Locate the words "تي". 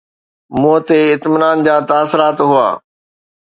0.87-0.99